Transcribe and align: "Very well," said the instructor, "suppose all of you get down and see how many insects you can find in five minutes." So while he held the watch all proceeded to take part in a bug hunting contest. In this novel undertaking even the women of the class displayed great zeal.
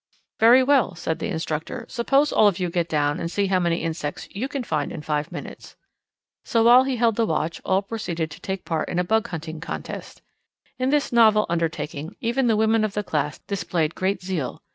"Very 0.39 0.63
well," 0.63 0.95
said 0.95 1.19
the 1.19 1.27
instructor, 1.29 1.85
"suppose 1.87 2.31
all 2.31 2.47
of 2.47 2.57
you 2.57 2.71
get 2.71 2.89
down 2.89 3.19
and 3.19 3.29
see 3.29 3.45
how 3.45 3.59
many 3.59 3.83
insects 3.83 4.27
you 4.31 4.47
can 4.47 4.63
find 4.63 4.91
in 4.91 5.03
five 5.03 5.31
minutes." 5.31 5.75
So 6.43 6.63
while 6.63 6.85
he 6.85 6.95
held 6.95 7.17
the 7.17 7.25
watch 7.27 7.61
all 7.63 7.83
proceeded 7.83 8.31
to 8.31 8.39
take 8.41 8.65
part 8.65 8.89
in 8.89 8.97
a 8.97 9.03
bug 9.03 9.27
hunting 9.27 9.59
contest. 9.59 10.23
In 10.79 10.89
this 10.89 11.11
novel 11.13 11.45
undertaking 11.49 12.15
even 12.19 12.47
the 12.47 12.57
women 12.57 12.83
of 12.83 12.93
the 12.95 13.03
class 13.03 13.37
displayed 13.45 13.93
great 13.93 14.23
zeal. 14.23 14.63